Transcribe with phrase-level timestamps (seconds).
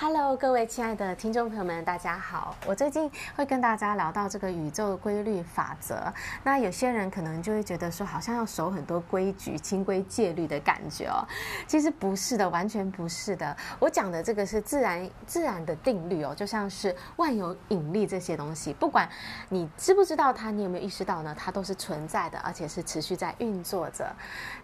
[0.00, 2.54] Hello，各位亲爱的听众朋友们，大家好。
[2.64, 6.00] 我最近会跟大家聊到这个宇宙规律法则。
[6.44, 11.26] 那有些人可能就会觉得说，好像要守很多规矩、清规戒律的感觉哦。
[11.66, 13.56] 其实不是的，完全不是的。
[13.80, 19.08] 我讲的这个是自然、自然的定律哦，就像是万有引力这些东西，不管
[19.48, 21.34] 你知不知道它，你有没有意识到呢？
[21.36, 24.08] 它都是存在的，而且是持续在运作着。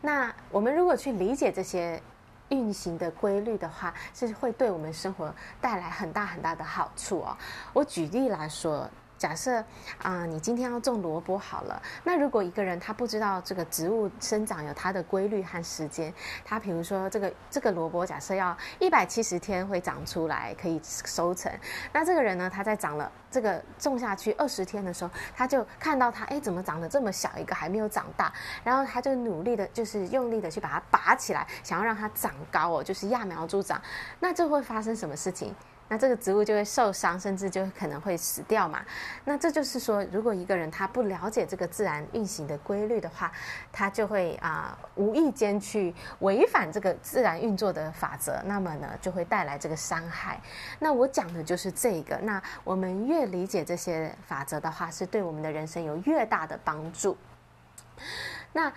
[0.00, 2.00] 那我们如果去理解这些，
[2.48, 7.36] 运行的规律的话，是会对我们生活带来很大很大的好处哦。
[7.72, 8.88] 我举例来说。
[9.24, 9.64] 假设
[10.02, 11.80] 啊、你今天要种萝卜好了。
[12.02, 16.12] 那如果一个人他不知道这个植物生长有它的规律和时间，
[16.44, 21.50] 他比如说这个这个萝卜，假设要一百七十天会长出来，可以收成。
[21.90, 28.30] 那这个人呢，他在长了这个种下去二十天的时候，他就看到它，哎，怎么长得这么小一个，还没有长大。
[28.62, 33.80] 然后他就努力的，就是用力的去把它拔起来，想要让它长高哦，就是揠苗助长。
[34.20, 35.54] 那这会发生什么事情？
[35.88, 38.82] 那这个植物就会受伤，甚至就可能会死掉嘛。
[39.24, 43.30] 那这就是说，如果一个人他不了解这个自然运行的规律的话，
[43.70, 50.40] 他就会啊、无意间去违反这个自然运作的法则，那么呢就会带来这个伤害。
[50.78, 52.16] 那我讲的就是这一个。
[52.22, 57.16] 那我们越理解这些法则的话，是对我们的人生有越大的帮助。
[58.52, 58.72] 那。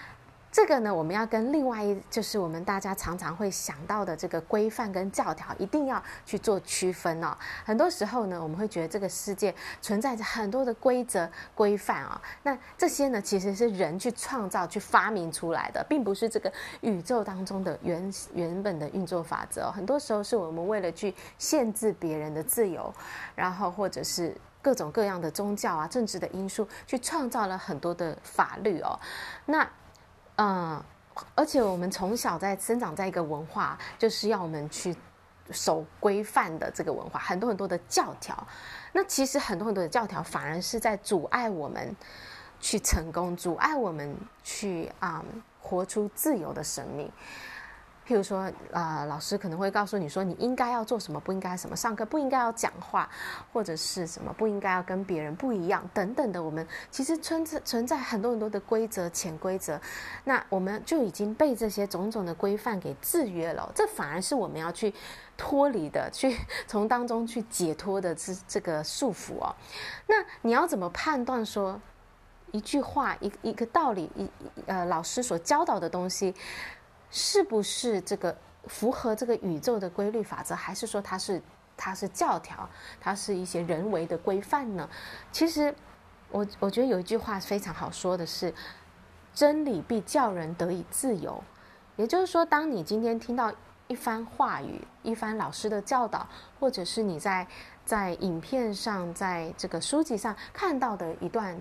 [0.58, 7.38] 这个呢，我们要跟另外一，就是我们大家常常会想到的这个规范跟教条，一定要去做区分哦。
[7.64, 19.69] 很多时候呢，我们会觉得这个世界存在着很多的规则规范啊，那这些呢，其实是人去创造、去发明出来的，并不是这个宇宙当中的原原本的运作法则。
[19.71, 22.92] 很多时候是我们为了去限制别人的自由，
[23.36, 28.99] 然后或者是各种各样的宗教啊、政治的因素，去创造了很多的法律哦。
[29.45, 29.69] 那
[30.38, 30.83] 嗯，
[31.35, 34.95] 而且我们从小在生长在一个文化，就是要我们去
[35.52, 38.47] 守规范的这个文化，很多很多的教条。
[38.93, 41.95] 那其实很多很多的教条，反而是在阻碍我们
[42.59, 45.23] 去成功，阻碍我们去啊、
[45.59, 47.11] 活出自由的生命。
[48.08, 48.40] 譬如说，
[48.72, 53.10] 啊、呃，老师可能会告诉你说，你应该要做什么，不应该什么，上课不应该要讲话，
[53.52, 56.42] 或者是什么不应该要跟别人不一样，等等的。
[56.42, 59.78] 我们其实存存在很多很多的规则、潜规则，
[60.23, 63.70] 那我们就已经被这些种种的规范给制约了。
[63.76, 64.94] 这反而是我们要去
[65.36, 69.54] 脱离的，去从当中去解脱的这这个束缚哦。
[70.08, 71.78] 那你要怎么判断说
[72.52, 74.30] 一句话、一一个道理、一
[74.66, 76.34] 呃老师所教导的东西？
[77.10, 81.42] 是不是这个符合这个宇宙的规律法则，还是说它是
[81.76, 82.70] 它是教条，
[83.00, 84.90] 它是一些人为的规范呢？
[85.32, 85.73] 其实，
[86.30, 88.54] 我我觉得有一句话非常好说的是：
[89.34, 91.44] 真理必叫人得以自由。
[91.95, 93.52] 也就是说，当你今天听到
[93.88, 96.28] 一番话语、一番老师的教导，
[96.60, 97.48] 或者是你在
[97.86, 101.58] 在影片上、在这个书籍上看到的一段。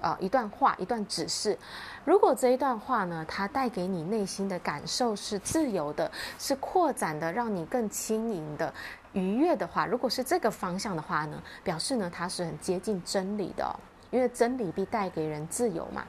[0.00, 1.58] 啊、呃，一段话，一段指示。
[2.04, 8.72] 如果这一段话呢，它带给你内心的感受是自由的，是扩展的，让你更轻盈的、
[9.12, 13.78] 愉悦的话，如果是这个方向的话呢，表示呢，它是很接近真理的，
[14.10, 16.04] 因为真理必带给人自由嘛。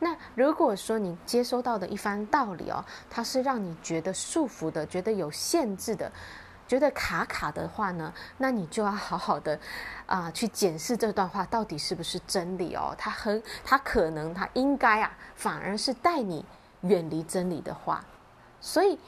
[0.00, 6.10] 那如果说你接收到的一番道理哦，它是让你觉得束缚的，觉得有限制的。
[6.68, 9.58] 觉得卡卡的话呢，那你就要好好的
[10.04, 12.94] 啊、去检视这段话到底是不是真理哦。
[12.98, 16.44] 他很，他可能，他应该啊，反而是带你
[16.82, 18.04] 远离真理的话。
[18.60, 18.98] 所以，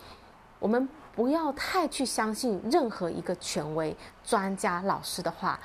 [0.58, 3.94] 我们不要太去相信任何一个权威、
[4.24, 5.60] 专家、老师的话。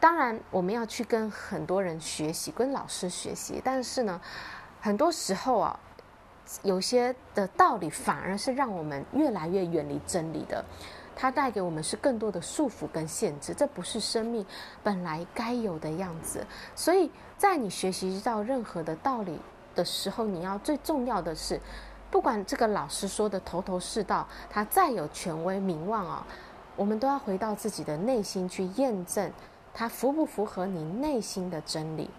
[0.00, 3.60] 当然，我们要去跟很多人学习，跟老师学习。
[3.62, 4.18] 但是呢，
[4.80, 5.78] 很多时候啊。
[6.62, 10.62] 有些的道理反而是让我们越来越远离真理的，
[11.16, 14.44] 它带给我们是更多的束缚跟限制，这不是生命
[14.82, 16.46] 本来该有的样子。
[16.76, 19.38] 所以在你学习到任何的道理
[19.74, 21.58] 的时候，你要最重要的是，
[22.10, 26.26] 不管这个老师说的头头是道，他再有权威名望啊，
[26.76, 29.32] 我们都要回到自己的内心去验证，
[29.72, 32.10] 它符不符合你内心的真理。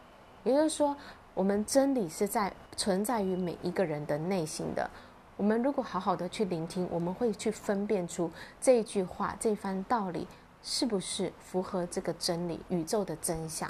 [0.43, 0.95] 也就是说。
[1.35, 4.89] 我们真理是在存在于每一个人的内心的。
[5.35, 10.25] 我们如果好好的去聆听，我们会去分辨出这一句话、这番道理
[10.63, 13.69] 是不是符合这个真理、宇宙的真相。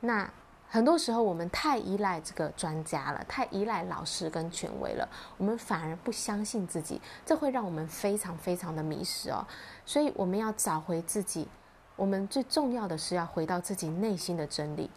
[0.00, 0.28] 那
[0.66, 5.06] 很多时候我们太依赖这个专家了，太依赖老师跟权威了，
[5.36, 9.46] 我们反而不相信自己，这会让我们非常非常的迷失哦。
[9.84, 11.46] 所以我们要找回自己，
[11.94, 14.90] 我们最重要的是要回到自己内心的真理。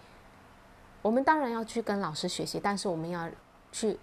[1.07, 3.29] 我们当然要去跟老师学习，但是我们要
[3.71, 3.97] 去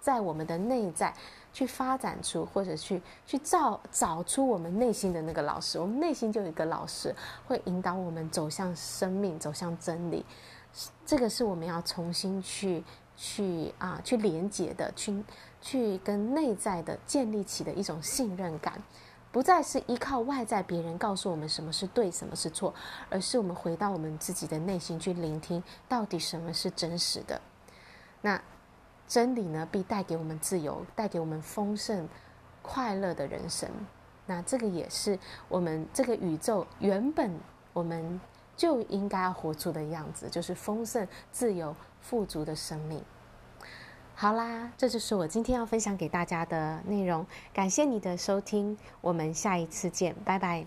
[0.00, 1.12] 在我们的内在
[1.52, 5.78] 去发展出或者去去找找出我们内心的那个老师。
[5.78, 7.14] 我们内心就有一个老师，
[7.46, 10.24] 会引导我们走向生命，走向真理。
[11.04, 12.82] 这个是我们要重新去
[13.18, 15.22] 去啊去连接的，去
[15.60, 18.80] 去跟内在的建立起的一种信任感。
[19.36, 22.72] 不再是依靠外在别人告诉我们什么是对，什么是错，
[23.10, 27.38] 而是我们回到我们自己的内心去聆听，到底什么是真实的。
[28.22, 28.40] 那
[29.06, 32.08] 真理呢，必带给我们自由，带给我们丰盛、
[32.62, 33.68] 快乐的人生。
[34.24, 35.18] 那这个也是
[35.50, 37.38] 我们这个宇宙原本
[37.74, 38.18] 我们
[38.56, 43.04] 就应该要活出的样子，就是丰盛、自由、富足的生命。
[44.18, 47.26] 好啦，这就是我今天要分享给大家的内容。
[47.52, 50.64] 感谢你的收听，我们下一次见，拜拜。